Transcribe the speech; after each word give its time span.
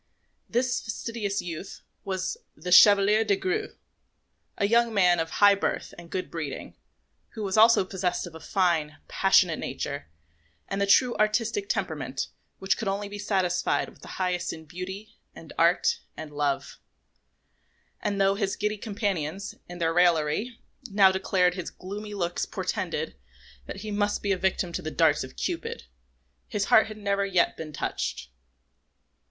This 0.49 0.81
fastidious 0.81 1.43
youth 1.43 1.81
was 2.03 2.35
the 2.55 2.71
Chevalier 2.71 3.23
des 3.23 3.35
Grieux, 3.35 3.75
a 4.57 4.65
young 4.65 4.91
man 4.95 5.19
of 5.19 5.29
high 5.29 5.53
birth 5.53 5.93
and 5.95 6.09
good 6.09 6.31
breeding, 6.31 6.75
who 7.33 7.43
was 7.43 7.55
also 7.55 7.85
possessed 7.85 8.25
of 8.25 8.33
a 8.33 8.39
fine, 8.39 8.97
passionate 9.07 9.59
nature 9.59 10.07
and 10.67 10.81
the 10.81 10.87
true 10.87 11.15
artistic 11.17 11.69
temperament 11.69 12.29
which 12.57 12.79
could 12.79 12.87
only 12.87 13.09
be 13.09 13.19
satisfied 13.19 13.89
with 13.89 14.01
the 14.01 14.07
highest 14.17 14.51
in 14.51 14.65
beauty, 14.65 15.19
and 15.35 15.53
art, 15.55 15.99
and 16.17 16.31
love; 16.31 16.79
and 18.01 18.19
though 18.19 18.33
his 18.33 18.55
giddy 18.55 18.79
companions, 18.79 19.53
in 19.69 19.77
their 19.77 19.93
raillery, 19.93 20.57
now 20.89 21.11
declared 21.11 21.53
his 21.53 21.69
gloomy 21.69 22.15
looks 22.15 22.47
portended 22.47 23.15
that 23.67 23.81
he 23.81 23.91
must 23.91 24.23
be 24.23 24.31
a 24.31 24.35
victim 24.39 24.71
to 24.73 24.81
the 24.81 24.89
darts 24.89 25.23
of 25.23 25.35
Cupid, 25.37 25.83
his 26.47 26.65
heart 26.65 26.87
had 26.87 26.97
never 26.97 27.23
yet 27.23 27.55
been 27.55 27.71
touched. 27.71 28.29